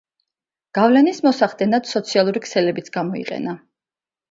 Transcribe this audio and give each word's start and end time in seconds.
გავლენის 0.77 1.21
მოსახდენად, 1.25 1.91
სოციალური 1.91 2.43
ქსელებიც 2.49 2.93
გამოიყენა. 2.99 3.57